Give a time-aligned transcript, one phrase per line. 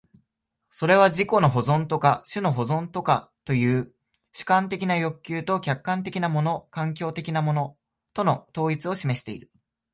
[0.71, 3.93] それは自己の保存とか種の保存とかという
[4.33, 7.77] 主観的な欲求と客観的なもの環境的なもの
[8.15, 9.51] との統一を示している。